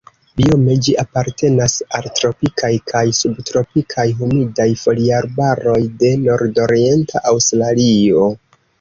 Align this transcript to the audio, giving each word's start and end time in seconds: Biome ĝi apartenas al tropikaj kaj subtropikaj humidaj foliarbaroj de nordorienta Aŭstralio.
Biome 0.39 0.77
ĝi 0.85 0.95
apartenas 1.03 1.75
al 1.97 2.07
tropikaj 2.21 2.71
kaj 2.93 3.03
subtropikaj 3.19 4.07
humidaj 4.23 4.69
foliarbaroj 4.87 5.79
de 6.03 6.15
nordorienta 6.27 7.27
Aŭstralio. 7.37 8.31